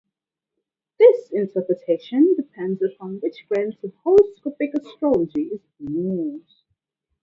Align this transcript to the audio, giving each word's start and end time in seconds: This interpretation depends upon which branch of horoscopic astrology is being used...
This 0.97 1.29
interpretation 1.29 2.33
depends 2.35 2.81
upon 2.81 3.19
which 3.19 3.45
branch 3.47 3.75
of 3.83 3.93
horoscopic 4.03 4.71
astrology 4.73 5.41
is 5.49 5.61
being 5.77 5.93
used... 5.95 6.63